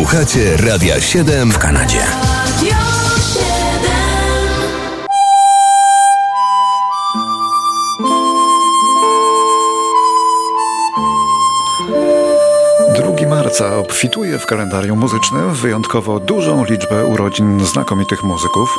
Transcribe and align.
Słuchacie 0.00 0.56
Radia 0.56 1.00
7 1.00 1.52
w 1.52 1.58
Kanadzie. 1.58 2.00
marca 13.28 13.76
obfituje 13.76 14.38
w 14.38 14.46
kalendarium 14.46 14.98
muzycznym 14.98 15.54
wyjątkowo 15.54 16.20
dużą 16.20 16.64
liczbę 16.64 17.06
urodzin 17.06 17.66
znakomitych 17.66 18.22
muzyków. 18.22 18.78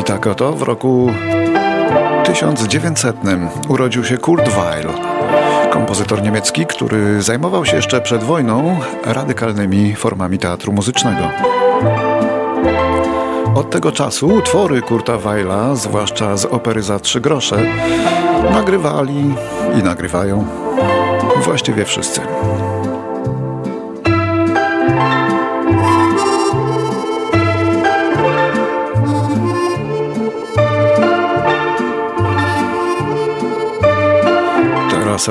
I 0.00 0.04
tak 0.04 0.26
oto 0.26 0.52
w 0.52 0.62
roku 0.62 1.12
1900 2.34 3.16
urodził 3.68 4.04
się 4.04 4.18
Kurt 4.18 4.48
Weill, 4.48 4.88
kompozytor 5.70 6.22
niemiecki, 6.22 6.66
który 6.66 7.22
zajmował 7.22 7.64
się 7.64 7.76
jeszcze 7.76 8.00
przed 8.00 8.22
wojną 8.22 8.78
radykalnymi 9.04 9.94
formami 9.94 10.38
teatru 10.38 10.72
muzycznego. 10.72 11.30
Od 13.54 13.70
tego 13.70 13.92
czasu 13.92 14.28
utwory 14.28 14.82
Kurta 14.82 15.18
Weila, 15.18 15.74
zwłaszcza 15.74 16.36
z 16.36 16.44
opery 16.44 16.82
za 16.82 17.00
trzy 17.00 17.20
grosze, 17.20 17.56
nagrywali 18.52 19.34
i 19.80 19.82
nagrywają 19.82 20.46
właściwie 21.44 21.84
wszyscy. 21.84 22.20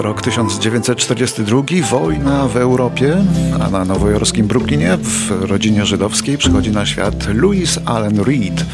Rok 0.02 0.22
1942, 0.22 1.62
wojna 1.90 2.48
w 2.48 2.58
Europie, 2.58 3.18
a 3.60 3.70
na 3.70 3.86
nowojorskim 3.86 4.48
Brooklynie 4.48 4.98
w 4.98 5.32
rodzinie 5.42 5.86
żydowskiej 5.86 6.38
przychodzi 6.38 6.72
na 6.72 6.86
świat 6.86 7.28
Louis 7.34 7.80
Allen 7.86 8.20
Reed, 8.20 8.66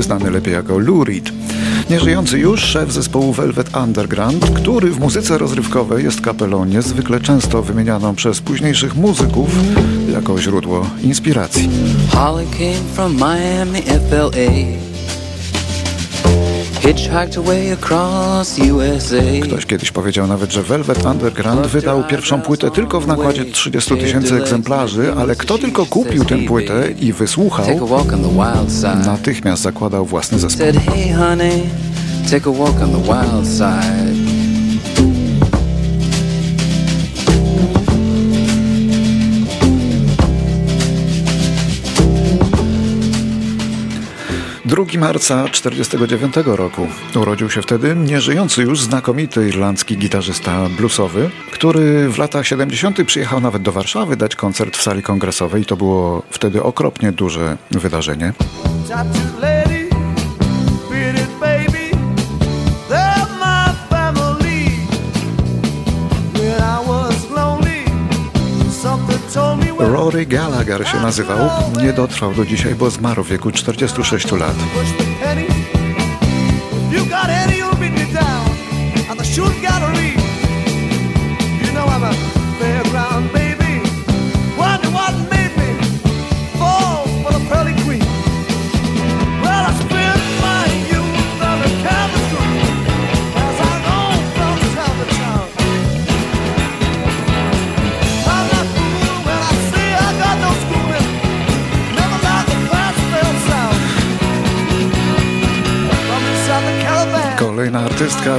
znany 0.00 0.30
lepiej 0.30 0.54
jako 0.54 0.78
Lou 0.78 1.04
Reed. 1.04 1.32
Nieżyjący 1.90 2.38
już 2.38 2.60
szef 2.60 2.92
zespołu 2.92 3.32
Velvet 3.32 3.76
Underground, 3.76 4.50
który 4.50 4.90
w 4.90 5.00
muzyce 5.00 5.38
rozrywkowej 5.38 6.04
jest 6.04 6.20
kapelą 6.20 6.64
niezwykle 6.64 7.20
często 7.20 7.62
wymienianą 7.62 8.14
przez 8.14 8.40
późniejszych 8.40 8.96
muzyków 8.96 9.48
jako 10.12 10.40
źródło 10.40 10.86
inspiracji. 11.02 11.70
Holly 12.12 12.46
came 12.58 12.94
from 12.94 13.14
Miami, 13.14 13.82
FLA. 13.82 14.97
Ktoś 19.40 19.66
kiedyś 19.66 19.90
powiedział 19.92 20.26
nawet, 20.26 20.52
że 20.52 20.62
Velvet 20.62 21.04
Underground 21.04 21.66
wydał 21.66 22.04
pierwszą 22.04 22.40
płytę 22.40 22.70
tylko 22.70 23.00
w 23.00 23.06
nakładzie 23.06 23.44
30 23.44 23.96
tysięcy 23.96 24.34
egzemplarzy, 24.42 25.12
ale 25.18 25.36
kto 25.36 25.58
tylko 25.58 25.86
kupił 25.86 26.24
tę 26.24 26.38
płytę 26.38 26.84
i 27.00 27.12
wysłuchał, 27.12 27.66
natychmiast 29.06 29.62
zakładał 29.62 30.06
własny 30.06 30.38
zespół. 30.38 30.66
2 44.68 44.84
marca 44.98 45.44
1949 45.44 46.34
roku 46.46 46.86
urodził 47.14 47.50
się 47.50 47.62
wtedy 47.62 47.96
nieżyjący 47.96 48.62
już 48.62 48.80
znakomity 48.80 49.48
irlandzki 49.48 49.96
gitarzysta 49.96 50.68
bluesowy, 50.76 51.30
który 51.52 52.08
w 52.08 52.18
latach 52.18 52.46
70. 52.46 53.04
przyjechał 53.06 53.40
nawet 53.40 53.62
do 53.62 53.72
Warszawy 53.72 54.16
dać 54.16 54.36
koncert 54.36 54.76
w 54.76 54.82
sali 54.82 55.02
kongresowej. 55.02 55.64
To 55.64 55.76
było 55.76 56.22
wtedy 56.30 56.62
okropnie 56.62 57.12
duże 57.12 57.56
wydarzenie. 57.70 58.32
Rory 70.10 70.26
Gallagher 70.26 70.88
się 70.88 71.00
nazywał. 71.00 71.50
Nie 71.82 71.92
dotrwał 71.92 72.34
do 72.34 72.44
dzisiaj, 72.46 72.74
bo 72.74 72.90
zmarł 72.90 73.24
w 73.24 73.28
wieku 73.28 73.50
46 73.50 74.32
lat. 74.32 74.56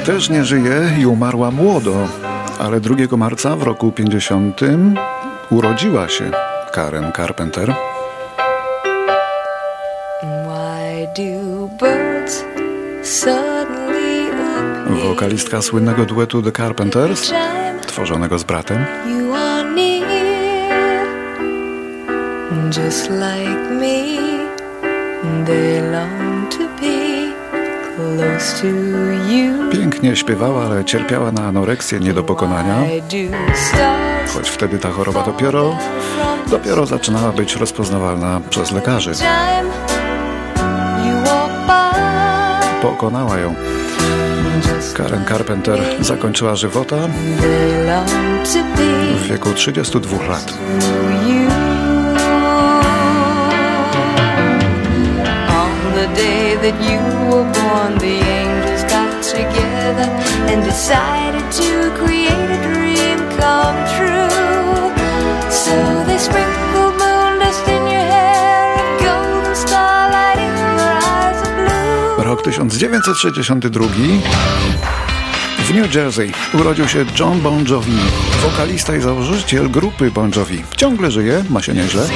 Też 0.02 0.30
nie 0.30 0.44
żyje 0.44 0.92
i 1.00 1.06
umarła 1.06 1.52
młodo, 1.52 2.08
ale 2.60 2.80
2 2.80 3.18
marca 3.18 3.56
w 3.56 3.64
roku 3.64 3.92
50 3.92 4.62
urodziła 5.50 6.10
się 6.10 6.32
Karen 6.74 7.12
Carpenter. 7.16 7.74
Wokalistka 15.04 15.62
słynnego 15.62 16.06
duetu 16.06 16.42
The 16.42 16.52
Carpenters, 16.52 17.32
tworzonego 17.88 18.40
z 18.40 18.44
bratem. 18.44 18.86
Just 22.78 23.10
like 23.10 23.70
me, 23.72 24.46
they 25.46 25.82
long 25.92 26.29
Pięknie 29.72 30.16
śpiewała, 30.16 30.66
ale 30.66 30.86
cierpiała 30.86 31.32
na 31.32 31.42
anoreksję 31.42 32.00
nie 32.00 32.14
do 32.14 32.24
pokonania. 32.24 32.76
Choć 34.34 34.50
wtedy 34.50 34.80
ta 34.80 34.92
choroba 34.92 35.24
dopiero, 35.24 35.78
dopiero 36.48 36.86
zaczynała 36.86 37.32
być 37.32 37.56
rozpoznawalna 37.56 38.42
przez 38.50 38.72
lekarzy. 38.72 39.12
Pokonała 42.82 43.38
ją. 43.38 43.56
Karen 44.94 45.26
Carpenter 45.26 45.80
zakończyła 46.00 46.56
żywota 46.56 46.96
w 49.18 49.28
wieku 49.30 49.54
32 49.54 50.28
lat. 50.28 50.54
Day 56.16 56.56
that 56.64 56.78
you 56.90 57.00
were 57.30 57.48
born, 57.58 57.98
the 57.98 58.18
angels 58.40 58.84
got 58.92 59.24
together 59.24 60.08
and 60.50 60.64
decided 60.64 61.46
to 61.62 61.70
create 62.00 62.48
a 62.58 62.60
dream 62.68 63.18
come 63.40 63.78
true. 63.96 64.92
So 65.64 65.76
they 66.08 66.18
sprinkled 66.18 66.96
moon 67.02 67.40
dust 67.40 67.68
in 67.68 67.84
your 67.94 68.06
hair 68.14 68.66
and 68.80 68.90
golden 69.04 69.56
starlight 69.56 70.40
in 70.48 70.54
your 70.62 70.90
eyes 71.14 71.40
of 71.46 71.52
blue. 71.58 72.24
Rok 72.24 72.42
1962 72.44 75.00
w 75.70 75.74
New 75.74 75.96
Jersey 75.96 76.32
urodził 76.54 76.88
się 76.88 77.06
John 77.20 77.42
Bon 77.42 77.66
Jovi, 77.66 77.98
wokalista 78.44 78.96
i 78.96 79.02
założyciel 79.02 79.70
grupy 79.70 80.12
Bon 80.12 80.32
Jovi. 80.36 80.64
Ciągle 80.78 81.12
żyje, 81.12 81.44
ma 81.50 81.62
się 81.62 81.74
nieźle. 81.74 82.08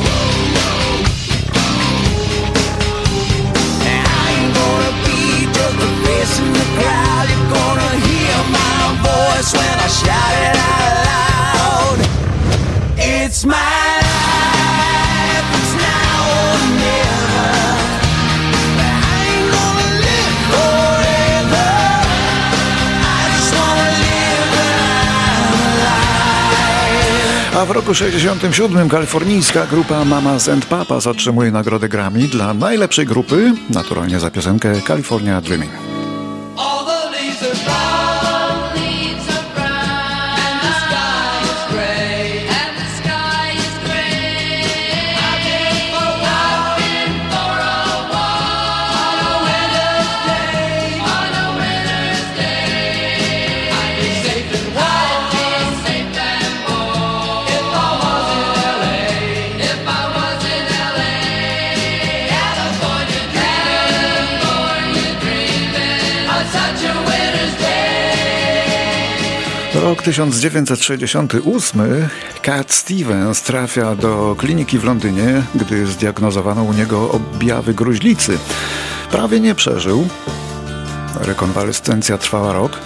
it. 0.00 0.23
W 27.66 27.70
roku 27.70 27.94
67 27.94 28.88
kalifornijska 28.88 29.66
grupa 29.66 30.04
Mamas 30.04 30.48
and 30.48 30.66
Papas 30.66 31.06
otrzymuje 31.06 31.50
nagrodę 31.50 31.88
Grammy 31.88 32.28
dla 32.28 32.54
najlepszej 32.54 33.06
grupy, 33.06 33.52
naturalnie 33.70 34.20
za 34.20 34.30
piosenkę 34.30 34.80
California 34.86 35.40
Dreaming. 35.40 35.93
Rok 69.84 70.02
1968 70.02 71.80
Cat 72.42 72.72
Stevens 72.72 73.42
trafia 73.42 73.94
do 73.94 74.36
kliniki 74.38 74.78
w 74.78 74.84
Londynie, 74.84 75.42
gdy 75.54 75.86
zdiagnozowano 75.86 76.62
u 76.62 76.72
niego 76.72 77.10
objawy 77.10 77.74
gruźlicy. 77.74 78.38
Prawie 79.10 79.40
nie 79.40 79.54
przeżył. 79.54 80.08
Rekonwalescencja 81.20 82.18
trwała 82.18 82.52
rok. 82.52 82.78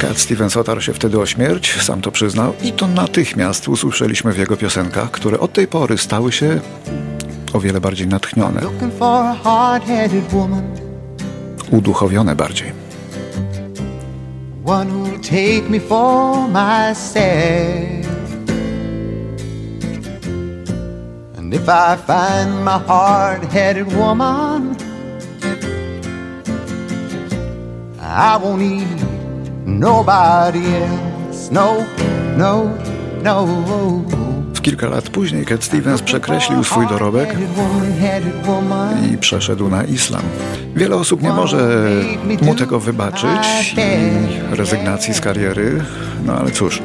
Cat 0.00 0.18
Stevens 0.18 0.56
otarł 0.56 0.80
się 0.80 0.94
wtedy 0.94 1.20
o 1.20 1.26
śmierć, 1.26 1.82
sam 1.82 2.00
to 2.00 2.10
przyznał, 2.10 2.54
i 2.62 2.72
to 2.72 2.88
natychmiast 2.88 3.68
usłyszeliśmy 3.68 4.32
w 4.32 4.38
jego 4.38 4.56
piosenkach, 4.56 5.10
które 5.10 5.40
od 5.40 5.52
tej 5.52 5.66
pory 5.66 5.98
stały 5.98 6.32
się 6.32 6.60
o 7.52 7.60
wiele 7.60 7.80
bardziej 7.80 8.06
natchnione. 8.06 8.60
Uduchowione 11.70 12.36
bardziej. 12.36 12.77
One 14.68 14.86
who'll 14.90 15.18
take 15.20 15.70
me 15.70 15.78
for 15.78 16.46
myself. 16.46 17.16
And 21.38 21.54
if 21.54 21.66
I 21.70 21.96
find 21.96 22.66
my 22.66 22.76
hard 22.76 23.44
headed 23.44 23.86
woman, 23.94 24.76
I 27.98 28.36
won't 28.36 28.60
need 28.60 29.66
nobody 29.66 30.66
else. 30.74 31.50
No, 31.50 31.86
no, 32.36 32.76
no. 33.22 34.17
Kilka 34.68 34.88
lat 34.88 35.08
później 35.08 35.46
Cat 35.46 35.64
Stevens 35.64 36.02
przekreślił 36.02 36.64
swój 36.64 36.86
dorobek 36.86 37.36
i 39.12 39.18
przeszedł 39.18 39.68
na 39.68 39.84
islam. 39.84 40.22
Wiele 40.76 40.96
osób 40.96 41.22
nie 41.22 41.32
może 41.32 41.90
mu 42.42 42.54
tego 42.54 42.80
wybaczyć 42.80 43.74
i 43.76 44.56
rezygnacji 44.56 45.14
z 45.14 45.20
kariery, 45.20 45.84
no 46.24 46.32
ale 46.32 46.50
cóż. 46.50 46.82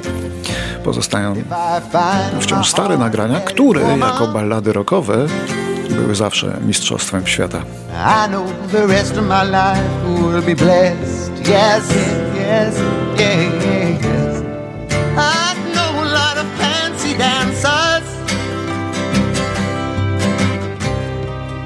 Pozostają 0.84 1.36
wciąż 2.40 2.70
stare 2.70 2.98
nagrania, 2.98 3.40
które 3.40 3.98
jako 3.98 4.28
ballady 4.28 4.74
rockowe 4.74 5.26
były 5.90 6.16
zawsze 6.16 6.58
mistrzostwem 6.66 7.28
świata. 7.28 7.62
Yes, 11.40 11.90
yes, 12.36 12.76
yeah, 13.20 13.66
yeah. 13.66 13.83
Dancers. 17.18 18.08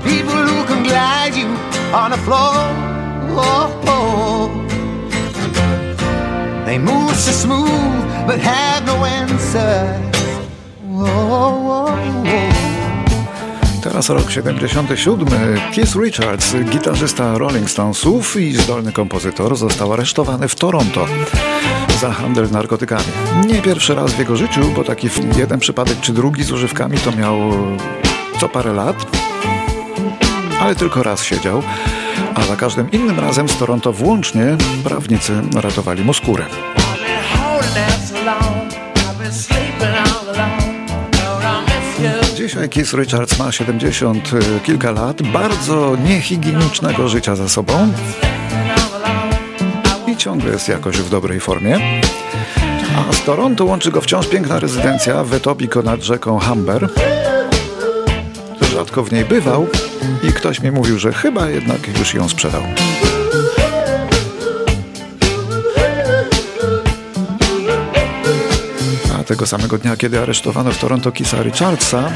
People 0.04 0.42
who 0.50 0.66
can 0.66 0.84
glide 0.84 1.36
you 1.36 1.48
on 1.94 2.12
the 2.12 2.18
floor. 2.18 2.88
They 6.66 6.78
move 6.78 7.16
so 7.16 7.32
smooth 7.32 8.28
but 8.28 8.40
have 8.40 8.86
no 8.86 9.06
answer. 9.06 10.08
Teraz 13.82 14.10
rok 14.10 14.32
77. 14.32 15.28
Keith 15.76 15.96
Richards, 15.96 16.56
gitarzysta 16.72 17.38
Rolling 17.38 17.70
Stonesów 17.70 18.36
i 18.36 18.54
zdolny 18.54 18.92
kompozytor, 18.92 19.56
został 19.56 19.94
aresztowany 19.94 20.48
w 20.48 20.56
Toronto 20.56 21.06
za 22.00 22.12
handel 22.12 22.52
narkotykami. 22.52 23.04
Nie 23.48 23.62
pierwszy 23.62 23.96
raz 23.96 24.14
w 24.14 24.20
jego 24.20 24.36
życiu, 24.36 24.62
bo 24.76 24.84
taki 24.84 25.10
jeden 25.38 25.60
przypadek 25.60 26.00
czy 26.02 26.14
drugi 26.14 26.44
z 26.44 26.52
używkami 26.52 26.98
to 26.98 27.12
miał 27.12 27.38
co 28.40 28.50
parę 28.50 28.74
lat, 28.74 28.96
ale 30.60 30.76
tylko 30.76 31.04
raz 31.04 31.24
siedział, 31.24 31.64
a 32.36 32.42
za 32.42 32.56
każdym 32.56 32.92
innym 32.92 33.20
razem 33.20 33.50
z 33.50 33.58
Toronto 33.58 33.94
włącznie 33.94 34.58
prawnicy 34.84 35.42
ratowali 35.56 36.04
mu 36.04 36.14
skórę. 36.14 36.46
Dzisiaj 42.48 42.70
Keith 42.70 42.94
Richards 42.94 43.40
ma 43.40 43.52
70 43.52 44.32
kilka 44.64 44.92
lat, 44.92 45.22
bardzo 45.22 45.96
niehigienicznego 45.96 47.10
życia 47.10 47.36
za 47.36 47.50
sobą 47.50 47.94
ciągle 50.18 50.52
jest 50.52 50.68
jakoś 50.68 50.98
w 50.98 51.10
dobrej 51.10 51.40
formie. 51.40 51.80
A 52.98 53.14
z 53.14 53.24
Toronto 53.24 53.66
łączy 53.66 53.92
go 53.92 54.02
wciąż 54.02 54.28
piękna 54.28 54.60
rezydencja 54.60 55.24
w 55.24 55.34
Etobicoke 55.34 55.86
nad 55.86 56.02
rzeką 56.02 56.40
Humber. 56.40 56.90
Rzadko 58.62 59.04
w 59.04 59.12
niej 59.12 59.26
bywał 59.26 59.68
i 60.24 60.28
ktoś 60.34 60.62
mi 60.62 60.72
mówił, 60.72 61.00
że 61.00 61.14
chyba 61.14 61.50
jednak 61.50 62.00
już 62.00 62.14
ją 62.14 62.30
sprzedał. 62.30 62.62
Tego 69.28 69.48
samego 69.48 69.78
dnia, 69.78 69.98
kiedy 69.98 70.20
aresztowano 70.20 70.72
w 70.72 70.78
Toronto 70.78 71.12
Kisa 71.12 71.44
Richardsa, 71.44 72.10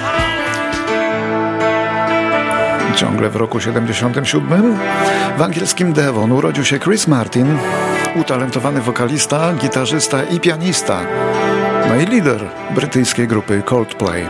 ciągle 2.96 3.30
w 3.30 3.36
roku 3.36 3.60
77, 3.60 4.78
w 5.38 5.42
angielskim 5.42 5.94
Devon 5.94 6.32
urodził 6.32 6.66
się 6.66 6.80
Chris 6.80 7.08
Martin, 7.08 7.58
utalentowany 8.16 8.82
wokalista, 8.82 9.54
gitarzysta 9.54 10.24
i 10.24 10.40
pianista, 10.40 11.02
no 11.90 11.96
i 11.96 12.06
lider 12.06 12.50
brytyjskiej 12.76 13.28
grupy 13.28 13.62
Coldplay. 13.66 14.26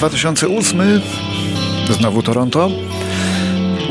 2008, 0.00 1.00
znowu 1.90 2.22
Toronto. 2.22 2.70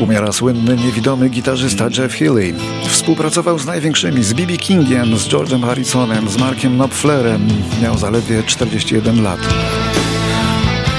Umiera 0.00 0.32
słynny, 0.32 0.76
niewidomy 0.76 1.28
gitarzysta 1.28 1.84
Jeff 1.98 2.14
Healey. 2.14 2.54
Współpracował 2.88 3.58
z 3.58 3.66
największymi, 3.66 4.22
z 4.22 4.32
B.B. 4.32 4.56
Kingiem, 4.56 5.18
z 5.18 5.28
George'em 5.28 5.66
Harrisonem, 5.66 6.28
z 6.28 6.36
Markiem 6.36 6.74
Knopflerem. 6.74 7.48
Miał 7.82 7.98
zaledwie 7.98 8.42
41 8.42 9.22
lat. 9.22 9.40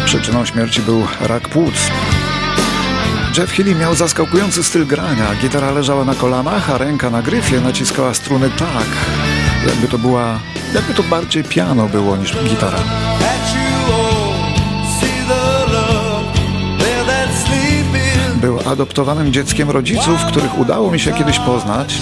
Przyczyną 0.05 0.45
śmierci 0.45 0.81
był 0.81 1.07
rak 1.21 1.49
płuc. 1.49 1.75
Jeff 3.37 3.51
Healey 3.51 3.75
miał 3.75 3.95
zaskakujący 3.95 4.63
styl 4.63 4.85
grania. 4.87 5.35
Gitara 5.41 5.71
leżała 5.71 6.05
na 6.05 6.15
kolanach, 6.15 6.69
a 6.69 6.77
ręka 6.77 7.09
na 7.09 7.21
gryfie 7.21 7.61
naciskała 7.61 8.13
struny 8.13 8.49
tak, 8.49 8.87
jakby 9.67 9.87
to 9.87 9.97
była, 9.97 10.39
jakby 10.73 10.93
to 10.93 11.03
bardziej 11.03 11.43
piano 11.43 11.87
było 11.87 12.17
niż 12.17 12.33
gitara. 12.43 12.79
Adoptowanym 18.71 19.33
dzieckiem 19.33 19.69
rodziców, 19.69 20.25
których 20.25 20.59
udało 20.59 20.91
mi 20.91 20.99
się 20.99 21.11
kiedyś 21.11 21.39
poznać. 21.39 21.97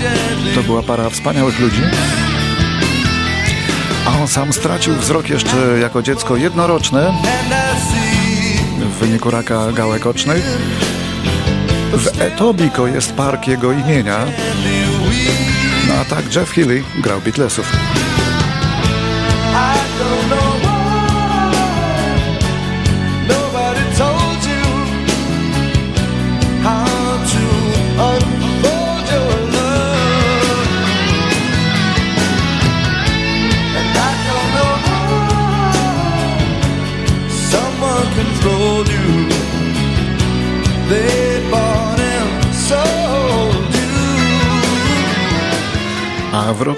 To 0.55 0.63
była 0.63 0.83
para 0.83 1.09
wspaniałych 1.09 1.59
ludzi. 1.59 1.81
A 4.05 4.21
on 4.21 4.27
sam 4.27 4.53
stracił 4.53 4.95
wzrok 4.95 5.29
jeszcze 5.29 5.57
jako 5.81 6.01
dziecko 6.01 6.35
jednoroczne 6.35 7.13
w 8.79 8.99
wyniku 8.99 9.29
raka 9.29 9.71
gałek 9.71 10.05
ocznych. 10.05 10.43
W 11.93 12.21
Etobiko 12.21 12.87
jest 12.87 13.13
park 13.13 13.47
jego 13.47 13.71
imienia. 13.71 14.25
No 15.87 15.93
a 16.01 16.05
tak 16.05 16.35
Jeff 16.35 16.51
Healey 16.51 16.83
grał 17.03 17.21
Beatlesów. 17.21 17.98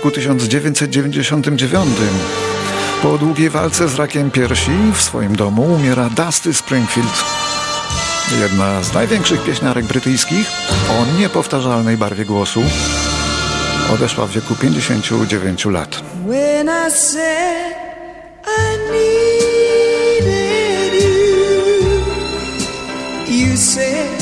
Roku 0.02 0.12
1999 0.12 1.88
po 3.02 3.18
długiej 3.18 3.50
walce 3.50 3.90
z 3.90 3.96
rakiem 3.96 4.32
piersi 4.32 4.72
w 4.94 5.02
swoim 5.02 5.36
domu 5.36 5.74
umiera 5.74 6.10
Dusty 6.10 6.54
Springfield. 6.54 7.24
Jedna 8.42 8.84
z 8.84 8.94
największych 8.94 9.44
pieśniarek 9.44 9.86
brytyjskich 9.86 10.52
o 10.90 11.20
niepowtarzalnej 11.20 11.98
barwie 11.98 12.26
głosu 12.26 12.64
odeszła 13.94 14.26
w 14.26 14.32
wieku 14.32 14.56
59 14.56 15.66
lat. 15.66 16.02
You 23.28 23.58
said 23.58 24.21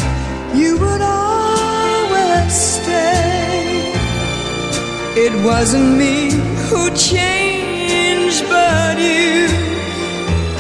It 5.32 5.46
wasn't 5.46 5.96
me 5.96 6.32
who 6.70 6.90
changed, 6.96 8.44
but 8.50 8.98
you. 8.98 9.48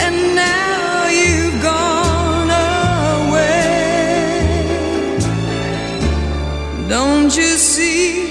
And 0.05 0.35
now 0.35 1.07
you've 1.07 1.59
gone 1.63 2.51
away. 3.27 3.57
Don't 6.88 7.35
you 7.35 7.57
see? 7.57 8.28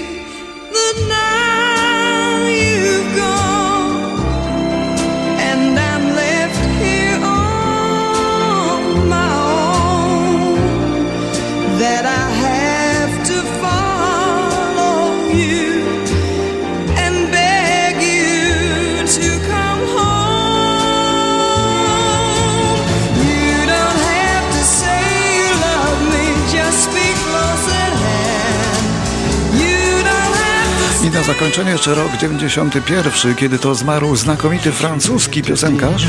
Zakończenie 31.33 31.71
jeszcze 31.71 31.95
rok 31.95 32.17
91, 32.21 33.35
kiedy 33.35 33.59
to 33.59 33.75
zmarł 33.75 34.15
znakomity 34.15 34.71
francuski 34.71 35.41
piosenkarz, 35.41 36.07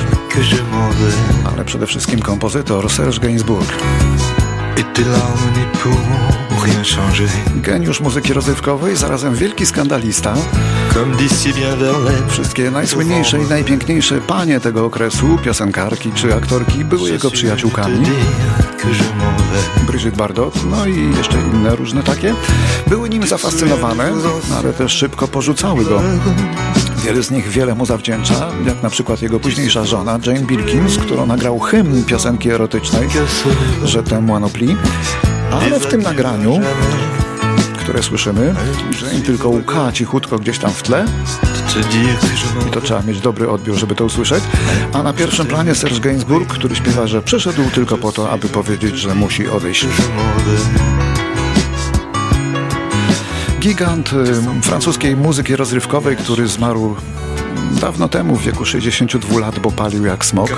ale 1.45 1.65
przede 1.65 1.87
wszystkim 1.87 2.21
kompozytor 2.21 2.91
Serge 2.91 3.19
Gainsbourg. 3.19 3.75
Geniusz 7.57 8.01
muzyki 8.01 8.33
rozrywkowej, 8.33 8.97
zarazem 8.97 9.35
wielki 9.35 9.67
skandalista. 9.67 10.35
Wszystkie 12.29 12.71
najsłynniejsze 12.71 13.43
i 13.43 13.49
najpiękniejsze 13.49 14.21
panie 14.21 14.61
tego 14.61 14.85
okresu, 14.85 15.39
piosenkarki 15.45 16.13
czy 16.13 16.35
aktorki, 16.35 16.85
były 16.85 17.11
jego 17.11 17.31
przyjaciółkami. 17.31 18.07
Brigitte 19.87 20.17
Bardot, 20.17 20.55
no 20.71 20.87
i 20.87 21.17
jeszcze 21.17 21.39
inne 21.53 21.77
różne 21.77 22.03
takie, 22.03 22.35
były 22.87 23.09
nim 23.09 23.27
zafascynowane, 23.27 24.13
ale 24.59 24.73
też 24.73 24.93
szybko 24.93 25.29
porzucały 25.29 25.85
go. 25.85 26.03
Wiele 27.05 27.23
z 27.23 27.31
nich 27.31 27.49
wiele 27.49 27.75
mu 27.75 27.87
zawdzięcza, 27.87 28.49
jak 28.67 28.83
na 28.83 28.91
przykład 28.91 29.23
jego 29.23 29.41
późniejsza 29.41 29.85
żona 29.85 30.19
Jane 30.27 30.41
Birkin, 30.41 30.89
z 30.89 30.99
którą 30.99 31.27
nagrał 31.27 31.59
hymn 31.59 32.05
piosenki 32.05 32.51
erotycznej, 32.51 33.09
że 33.85 34.03
temu 34.03 34.37
Anopli. 34.37 34.77
Ale 35.53 35.81
w 35.81 35.87
tym 35.87 36.03
nagraniu, 36.03 36.61
które 37.79 38.03
słyszymy, 38.03 38.55
Jane 39.03 39.21
tylko 39.21 39.49
łka 39.49 39.93
cichutko 39.93 40.39
gdzieś 40.39 40.59
tam 40.59 40.71
w 40.71 40.83
tle 40.83 41.05
i 42.69 42.71
to 42.71 42.81
trzeba 42.81 43.03
mieć 43.03 43.21
dobry 43.21 43.51
odbiór, 43.51 43.77
żeby 43.77 43.95
to 43.95 44.05
usłyszeć. 44.05 44.45
A 44.93 45.03
na 45.03 45.13
pierwszym 45.13 45.47
planie 45.47 45.75
Serge 45.75 46.01
Gainsbourg, 46.01 46.49
który 46.49 46.77
śpiewa, 46.77 47.07
że 47.07 47.23
przyszedł 47.23 47.63
tylko 47.75 47.99
po 47.99 48.13
to, 48.13 48.31
aby 48.31 48.49
powiedzieć, 48.49 48.99
że 48.99 49.15
musi 49.15 49.49
odejść. 49.49 49.87
Gigant 53.61 54.13
y, 54.13 54.63
francuskiej 54.63 55.17
muzyki 55.17 55.57
rozrywkowej, 55.57 56.17
który 56.17 56.49
zmarł 56.49 56.97
dawno 57.81 58.09
temu, 58.09 58.37
w 58.37 58.43
wieku 58.43 58.65
62 58.65 59.41
lat, 59.41 59.59
bo 59.59 59.71
palił 59.71 60.05
jak 60.05 60.25
smok. 60.25 60.51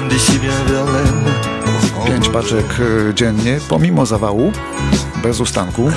Pięć 2.06 2.28
paczek 2.28 2.80
y, 3.10 3.14
dziennie, 3.14 3.58
pomimo 3.68 4.06
zawału, 4.06 4.52
bez 5.22 5.40
ustanku. 5.40 5.90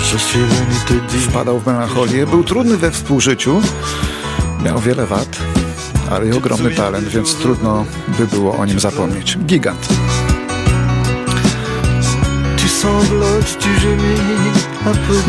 Wpadał 1.29 1.59
w 1.59 1.65
melancholię, 1.65 2.27
był 2.27 2.43
trudny 2.43 2.77
we 2.77 2.91
współżyciu, 2.91 3.61
miał 4.65 4.79
wiele 4.79 5.05
wad, 5.05 5.37
ale 6.11 6.27
i 6.27 6.31
ogromny 6.31 6.71
talent, 6.71 7.07
więc 7.07 7.35
trudno 7.35 7.85
by 8.07 8.27
było 8.27 8.57
o 8.57 8.65
nim 8.65 8.79
zapomnieć. 8.79 9.37
Gigant. 9.37 9.87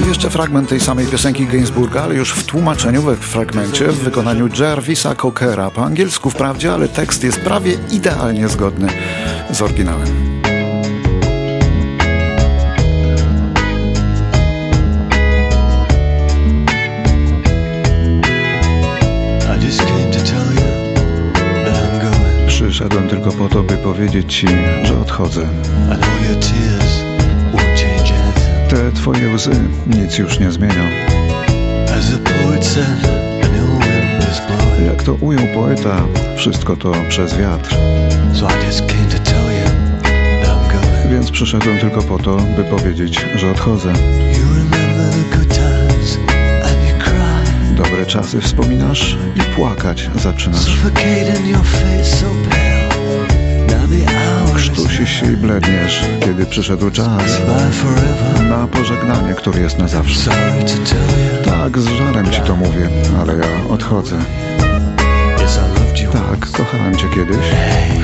Jeszcze 0.09 0.30
fragment 0.30 0.68
tej 0.68 0.80
samej 0.80 1.06
piosenki 1.06 1.47
Gainsbourga, 1.47 2.02
ale 2.02 2.14
już 2.14 2.33
w 2.33 2.45
tłumaczeniu, 2.45 3.02
we 3.02 3.16
fragmencie, 3.16 3.85
w 3.85 3.99
wykonaniu 3.99 4.49
Jarvisa 4.61 5.14
Cockera. 5.14 5.71
Po 5.71 5.85
angielsku 5.85 6.30
wprawdzie, 6.30 6.73
ale 6.73 6.88
tekst 6.88 7.25
jest 7.25 7.40
prawie 7.40 7.73
idealnie 7.90 8.49
zgodny 8.49 8.88
z 9.50 9.62
oryginałem. 9.62 10.45
Przyszedłem 22.88 23.11
tylko 23.11 23.33
po 23.33 23.49
to, 23.49 23.62
by 23.62 23.76
powiedzieć 23.76 24.35
ci, 24.35 24.47
że 24.83 25.00
odchodzę. 25.00 25.49
Te 28.69 28.93
twoje 28.93 29.35
łzy 29.35 29.50
nic 29.87 30.19
już 30.19 30.38
nie 30.38 30.50
zmienią. 30.50 30.83
Jak 34.87 35.02
to 35.02 35.14
ujął 35.14 35.47
poeta, 35.55 36.02
wszystko 36.37 36.76
to 36.76 36.93
przez 37.09 37.37
wiatr. 37.37 37.76
Więc 41.11 41.31
przyszedłem 41.31 41.78
tylko 41.78 42.02
po 42.02 42.19
to, 42.19 42.37
by 42.37 42.64
powiedzieć, 42.64 43.26
że 43.37 43.50
odchodzę. 43.50 43.93
Dobre 47.76 48.07
czasy 48.07 48.40
wspominasz 48.40 49.16
i 49.37 49.40
płakać 49.40 50.11
zaczynasz. 50.14 50.81
Krztusisz 54.54 55.20
się 55.20 55.32
i 55.32 55.36
bledniesz, 55.36 56.00
kiedy 56.20 56.46
przyszedł 56.46 56.90
czas 56.90 57.40
na 58.48 58.66
pożegnanie, 58.66 59.34
który 59.34 59.60
jest 59.60 59.78
na 59.78 59.88
zawsze. 59.88 60.30
Tak, 61.44 61.78
z 61.78 61.88
żarem 61.88 62.30
ci 62.30 62.40
to 62.40 62.56
mówię, 62.56 62.88
ale 63.20 63.36
ja 63.36 63.68
odchodzę. 63.70 64.16
Tak, 66.12 66.50
kochałem 66.50 66.96
cię 66.96 67.08
kiedyś. 67.14 67.46
Hej. 67.50 67.96